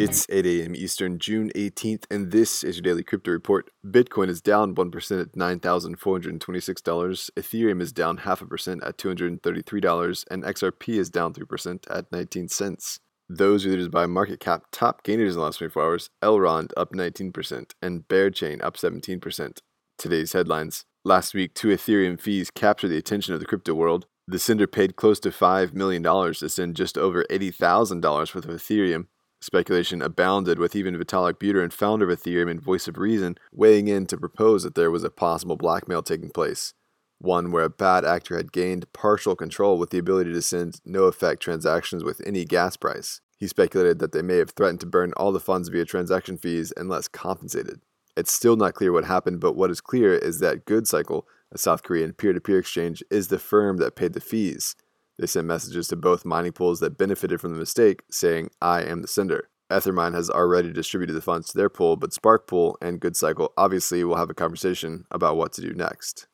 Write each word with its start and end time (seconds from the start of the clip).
It's 0.00 0.24
8 0.30 0.46
a.m. 0.46 0.74
Eastern, 0.74 1.18
June 1.18 1.50
18th, 1.54 2.04
and 2.10 2.30
this 2.30 2.64
is 2.64 2.76
your 2.76 2.82
daily 2.82 3.02
crypto 3.02 3.32
report. 3.32 3.68
Bitcoin 3.86 4.30
is 4.30 4.40
down 4.40 4.74
1% 4.74 5.20
at 5.20 5.32
$9,426. 5.32 7.30
Ethereum 7.36 7.82
is 7.82 7.92
down 7.92 8.16
half 8.16 8.40
a 8.40 8.46
percent 8.46 8.82
at 8.82 8.96
$233, 8.96 10.24
and 10.30 10.42
XRP 10.42 10.98
is 10.98 11.10
down 11.10 11.34
3% 11.34 11.84
at 11.90 12.10
19 12.10 12.48
cents. 12.48 13.00
Those 13.28 13.66
are 13.66 13.68
leaders 13.68 13.90
by 13.90 14.06
market 14.06 14.40
cap 14.40 14.68
top 14.72 15.02
gainers 15.02 15.34
in 15.34 15.38
the 15.38 15.44
last 15.44 15.58
24 15.58 15.82
hours 15.82 16.08
Elrond 16.22 16.70
up 16.78 16.92
19%, 16.92 17.72
and 17.82 18.08
Bearchain 18.08 18.64
up 18.64 18.78
17%. 18.78 19.58
Today's 19.98 20.32
headlines 20.32 20.86
Last 21.04 21.34
week, 21.34 21.52
two 21.52 21.68
Ethereum 21.68 22.18
fees 22.18 22.50
captured 22.50 22.88
the 22.88 22.96
attention 22.96 23.34
of 23.34 23.40
the 23.40 23.46
crypto 23.46 23.74
world. 23.74 24.06
The 24.26 24.38
sender 24.38 24.66
paid 24.66 24.96
close 24.96 25.20
to 25.20 25.28
$5 25.28 25.74
million 25.74 26.02
to 26.02 26.48
send 26.48 26.76
just 26.76 26.96
over 26.96 27.26
$80,000 27.30 28.34
worth 28.34 28.34
of 28.36 28.44
Ethereum. 28.44 29.04
Speculation 29.42 30.02
abounded 30.02 30.58
with 30.58 30.76
even 30.76 30.98
Vitalik 30.98 31.38
Buterin, 31.38 31.72
founder 31.72 32.10
of 32.10 32.18
Ethereum 32.18 32.50
and 32.50 32.60
voice 32.60 32.86
of 32.86 32.98
reason, 32.98 33.36
weighing 33.52 33.88
in 33.88 34.06
to 34.06 34.18
propose 34.18 34.64
that 34.64 34.74
there 34.74 34.90
was 34.90 35.02
a 35.02 35.10
possible 35.10 35.56
blackmail 35.56 36.02
taking 36.02 36.28
place. 36.28 36.74
One 37.18 37.50
where 37.50 37.64
a 37.64 37.70
bad 37.70 38.04
actor 38.04 38.36
had 38.36 38.52
gained 38.52 38.92
partial 38.92 39.34
control 39.34 39.78
with 39.78 39.90
the 39.90 39.98
ability 39.98 40.32
to 40.32 40.42
send 40.42 40.80
no 40.84 41.04
effect 41.04 41.42
transactions 41.42 42.04
with 42.04 42.20
any 42.26 42.44
gas 42.44 42.76
price. 42.76 43.22
He 43.38 43.46
speculated 43.46 43.98
that 43.98 44.12
they 44.12 44.20
may 44.20 44.36
have 44.36 44.50
threatened 44.50 44.80
to 44.80 44.86
burn 44.86 45.14
all 45.16 45.32
the 45.32 45.40
funds 45.40 45.70
via 45.70 45.86
transaction 45.86 46.36
fees 46.36 46.74
unless 46.76 47.08
compensated. 47.08 47.80
It's 48.16 48.32
still 48.32 48.56
not 48.56 48.74
clear 48.74 48.92
what 48.92 49.04
happened, 49.04 49.40
but 49.40 49.56
what 49.56 49.70
is 49.70 49.80
clear 49.80 50.14
is 50.14 50.40
that 50.40 50.66
GoodCycle, 50.66 51.22
a 51.50 51.56
South 51.56 51.82
Korean 51.82 52.12
peer 52.12 52.34
to 52.34 52.40
peer 52.40 52.58
exchange, 52.58 53.02
is 53.10 53.28
the 53.28 53.38
firm 53.38 53.78
that 53.78 53.96
paid 53.96 54.12
the 54.12 54.20
fees. 54.20 54.76
They 55.20 55.26
sent 55.26 55.46
messages 55.46 55.86
to 55.88 55.96
both 55.96 56.24
mining 56.24 56.52
pools 56.52 56.80
that 56.80 56.96
benefited 56.96 57.42
from 57.42 57.52
the 57.52 57.58
mistake, 57.58 58.04
saying, 58.10 58.48
I 58.62 58.82
am 58.84 59.02
the 59.02 59.08
sender. 59.08 59.50
Ethermine 59.70 60.14
has 60.14 60.30
already 60.30 60.72
distributed 60.72 61.12
the 61.12 61.20
funds 61.20 61.48
to 61.48 61.58
their 61.58 61.68
pool, 61.68 61.96
but 61.96 62.12
Sparkpool 62.12 62.76
and 62.80 63.02
GoodCycle 63.02 63.50
obviously 63.58 64.02
will 64.02 64.16
have 64.16 64.30
a 64.30 64.34
conversation 64.34 65.04
about 65.10 65.36
what 65.36 65.52
to 65.52 65.60
do 65.60 65.74
next. 65.74 66.26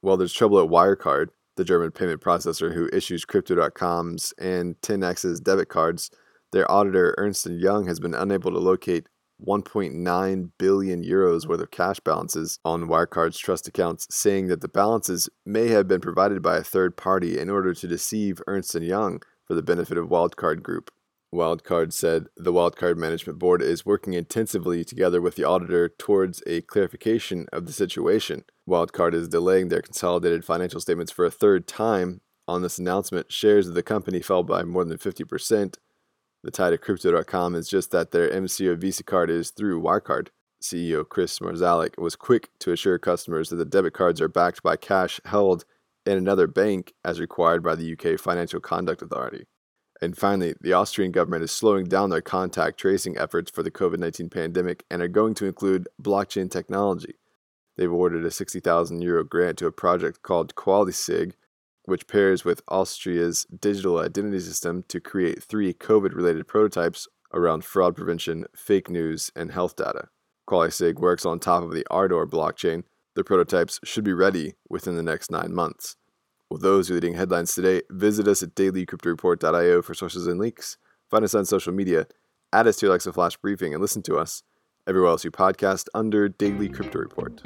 While 0.00 0.16
there's 0.16 0.32
trouble 0.32 0.58
at 0.60 0.68
Wirecard, 0.68 1.28
the 1.56 1.64
German 1.64 1.92
payment 1.92 2.20
processor 2.20 2.74
who 2.74 2.90
issues 2.92 3.24
Crypto.com's 3.24 4.34
and 4.36 4.74
10x's 4.80 5.38
debit 5.38 5.68
cards, 5.68 6.10
their 6.50 6.68
auditor 6.68 7.14
Ernst 7.18 7.46
& 7.46 7.48
Young 7.48 7.86
has 7.86 8.00
been 8.00 8.14
unable 8.14 8.50
to 8.50 8.58
locate 8.58 9.08
1.9 9.44 10.50
billion 10.58 11.02
euros 11.02 11.44
hmm. 11.44 11.50
worth 11.50 11.60
of 11.60 11.70
cash 11.70 12.00
balances 12.00 12.58
on 12.64 12.88
Wirecard's 12.88 13.38
trust 13.38 13.68
accounts, 13.68 14.06
saying 14.10 14.48
that 14.48 14.60
the 14.60 14.68
balances 14.68 15.28
may 15.44 15.68
have 15.68 15.88
been 15.88 16.00
provided 16.00 16.42
by 16.42 16.56
a 16.56 16.62
third 16.62 16.96
party 16.96 17.38
in 17.38 17.50
order 17.50 17.74
to 17.74 17.88
deceive 17.88 18.42
Ernst 18.46 18.74
& 18.74 18.80
Young 18.80 19.20
for 19.44 19.54
the 19.54 19.62
benefit 19.62 19.98
of 19.98 20.08
Wirecard 20.08 20.62
Group. 20.62 20.90
Wirecard 21.34 21.92
said 21.92 22.26
the 22.36 22.52
Wirecard 22.52 22.96
Management 22.96 23.38
Board 23.38 23.60
is 23.60 23.84
working 23.84 24.14
intensively 24.14 24.84
together 24.84 25.20
with 25.20 25.34
the 25.34 25.44
auditor 25.44 25.88
towards 25.88 26.42
a 26.46 26.62
clarification 26.62 27.46
of 27.52 27.66
the 27.66 27.72
situation. 27.72 28.44
Wirecard 28.68 29.14
is 29.14 29.28
delaying 29.28 29.68
their 29.68 29.82
consolidated 29.82 30.44
financial 30.44 30.80
statements 30.80 31.12
for 31.12 31.24
a 31.24 31.30
third 31.30 31.66
time. 31.66 32.20
On 32.48 32.62
this 32.62 32.78
announcement, 32.78 33.32
shares 33.32 33.66
of 33.66 33.74
the 33.74 33.82
company 33.82 34.20
fell 34.22 34.44
by 34.44 34.62
more 34.62 34.84
than 34.84 34.98
50%, 34.98 35.76
the 36.46 36.52
tie 36.52 36.70
to 36.70 36.78
Crypto.com 36.78 37.56
is 37.56 37.68
just 37.68 37.90
that 37.90 38.12
their 38.12 38.30
MCO 38.30 38.78
Visa 38.78 39.02
card 39.02 39.30
is 39.30 39.50
through 39.50 39.82
Wirecard. 39.82 40.28
CEO 40.62 41.06
Chris 41.06 41.40
Marszalek 41.40 41.98
was 41.98 42.14
quick 42.14 42.50
to 42.60 42.70
assure 42.70 43.00
customers 43.00 43.50
that 43.50 43.56
the 43.56 43.64
debit 43.64 43.94
cards 43.94 44.20
are 44.20 44.28
backed 44.28 44.62
by 44.62 44.76
cash 44.76 45.20
held 45.24 45.64
in 46.06 46.16
another 46.16 46.46
bank 46.46 46.94
as 47.04 47.18
required 47.18 47.64
by 47.64 47.74
the 47.74 47.92
UK 47.92 48.18
Financial 48.18 48.60
Conduct 48.60 49.02
Authority. 49.02 49.46
And 50.00 50.16
finally, 50.16 50.54
the 50.60 50.72
Austrian 50.72 51.10
government 51.10 51.42
is 51.42 51.50
slowing 51.50 51.86
down 51.86 52.10
their 52.10 52.22
contact 52.22 52.78
tracing 52.78 53.18
efforts 53.18 53.50
for 53.50 53.64
the 53.64 53.70
COVID 53.72 53.98
19 53.98 54.30
pandemic 54.30 54.84
and 54.88 55.02
are 55.02 55.08
going 55.08 55.34
to 55.34 55.46
include 55.46 55.88
blockchain 56.00 56.48
technology. 56.48 57.16
They've 57.76 57.90
awarded 57.90 58.24
a 58.24 58.30
60,000 58.30 59.02
euro 59.02 59.24
grant 59.24 59.58
to 59.58 59.66
a 59.66 59.72
project 59.72 60.22
called 60.22 60.54
QualiSig, 60.54 61.32
which 61.86 62.06
pairs 62.06 62.44
with 62.44 62.62
Austria's 62.68 63.46
digital 63.58 63.98
identity 63.98 64.40
system 64.40 64.84
to 64.88 65.00
create 65.00 65.42
three 65.42 65.72
COVID 65.72 66.14
related 66.14 66.46
prototypes 66.46 67.08
around 67.32 67.64
fraud 67.64 67.96
prevention, 67.96 68.44
fake 68.54 68.90
news, 68.90 69.30
and 69.34 69.52
health 69.52 69.76
data. 69.76 70.08
QualiSig 70.48 70.96
works 70.96 71.24
on 71.26 71.38
top 71.40 71.62
of 71.62 71.72
the 71.72 71.86
Ardor 71.90 72.26
blockchain. 72.26 72.84
The 73.14 73.24
prototypes 73.24 73.80
should 73.84 74.04
be 74.04 74.12
ready 74.12 74.54
within 74.68 74.96
the 74.96 75.02
next 75.02 75.30
nine 75.30 75.54
months. 75.54 75.96
With 76.50 76.62
those 76.62 76.90
leading 76.90 77.14
headlines 77.14 77.54
today, 77.54 77.82
visit 77.90 78.28
us 78.28 78.42
at 78.42 78.54
dailycryptoreport.io 78.54 79.82
for 79.82 79.94
sources 79.94 80.26
and 80.26 80.38
leaks. 80.38 80.76
Find 81.10 81.24
us 81.24 81.34
on 81.34 81.44
social 81.44 81.72
media, 81.72 82.06
add 82.52 82.66
us 82.66 82.76
to 82.76 82.86
your 82.86 82.92
Alexa 82.92 83.12
Flash 83.12 83.36
Briefing, 83.36 83.72
and 83.72 83.80
listen 83.80 84.02
to 84.02 84.16
us 84.16 84.42
everywhere 84.86 85.10
else 85.10 85.24
you 85.24 85.30
podcast 85.30 85.86
under 85.94 86.28
Daily 86.28 86.68
Crypto 86.68 86.98
Report. 86.98 87.42